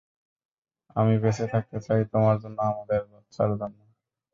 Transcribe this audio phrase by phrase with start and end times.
[0.95, 3.77] আমি বেঁচে থাকতে চাই, তোমার জন্য আমাদের বাচ্চার জন্য।